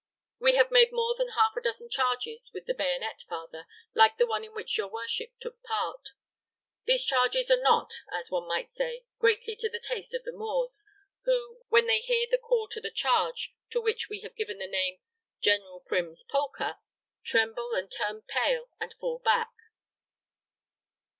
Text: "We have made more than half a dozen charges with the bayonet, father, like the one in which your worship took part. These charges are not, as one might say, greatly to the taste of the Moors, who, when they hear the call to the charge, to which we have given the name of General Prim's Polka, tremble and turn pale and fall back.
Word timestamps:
"We 0.39 0.55
have 0.55 0.71
made 0.71 0.91
more 0.91 1.13
than 1.13 1.27
half 1.33 1.55
a 1.55 1.61
dozen 1.61 1.87
charges 1.87 2.49
with 2.55 2.65
the 2.65 2.73
bayonet, 2.73 3.21
father, 3.29 3.67
like 3.93 4.17
the 4.17 4.25
one 4.25 4.43
in 4.43 4.55
which 4.55 4.75
your 4.75 4.87
worship 4.87 5.33
took 5.39 5.61
part. 5.61 6.09
These 6.85 7.05
charges 7.05 7.51
are 7.51 7.61
not, 7.61 7.93
as 8.11 8.31
one 8.31 8.47
might 8.47 8.71
say, 8.71 9.05
greatly 9.19 9.55
to 9.57 9.69
the 9.69 9.79
taste 9.79 10.15
of 10.15 10.23
the 10.23 10.31
Moors, 10.31 10.87
who, 11.25 11.59
when 11.69 11.85
they 11.85 11.99
hear 11.99 12.25
the 12.31 12.39
call 12.39 12.67
to 12.69 12.81
the 12.81 12.89
charge, 12.89 13.53
to 13.69 13.79
which 13.79 14.09
we 14.09 14.21
have 14.21 14.35
given 14.35 14.57
the 14.57 14.65
name 14.65 14.95
of 15.03 15.41
General 15.43 15.81
Prim's 15.81 16.23
Polka, 16.23 16.77
tremble 17.23 17.75
and 17.75 17.91
turn 17.91 18.23
pale 18.23 18.71
and 18.79 18.95
fall 18.95 19.19
back. 19.19 19.51